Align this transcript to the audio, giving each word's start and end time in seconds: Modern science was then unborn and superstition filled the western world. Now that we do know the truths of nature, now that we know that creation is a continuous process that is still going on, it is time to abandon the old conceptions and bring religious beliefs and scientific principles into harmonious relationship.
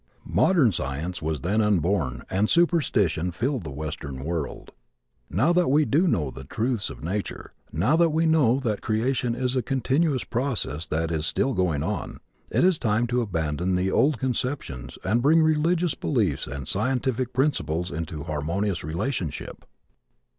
Modern 0.33 0.71
science 0.71 1.21
was 1.21 1.41
then 1.41 1.61
unborn 1.61 2.23
and 2.27 2.49
superstition 2.49 3.31
filled 3.31 3.63
the 3.63 3.69
western 3.69 4.23
world. 4.23 4.71
Now 5.29 5.53
that 5.53 5.67
we 5.69 5.85
do 5.85 6.07
know 6.07 6.31
the 6.31 6.43
truths 6.43 6.89
of 6.89 7.03
nature, 7.03 7.53
now 7.71 7.95
that 7.97 8.09
we 8.09 8.25
know 8.25 8.59
that 8.61 8.81
creation 8.81 9.35
is 9.35 9.55
a 9.55 9.61
continuous 9.61 10.23
process 10.23 10.87
that 10.87 11.11
is 11.11 11.27
still 11.27 11.53
going 11.53 11.83
on, 11.83 12.17
it 12.49 12.63
is 12.63 12.79
time 12.79 13.05
to 13.13 13.21
abandon 13.21 13.75
the 13.75 13.91
old 13.91 14.17
conceptions 14.17 14.97
and 15.03 15.21
bring 15.21 15.43
religious 15.43 15.93
beliefs 15.93 16.47
and 16.47 16.67
scientific 16.67 17.31
principles 17.31 17.91
into 17.91 18.23
harmonious 18.23 18.83
relationship. 18.83 19.65